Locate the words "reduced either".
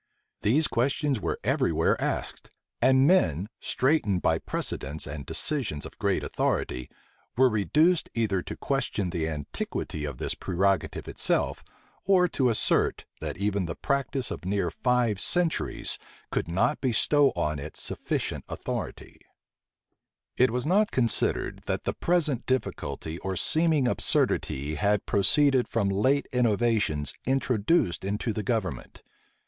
7.51-8.41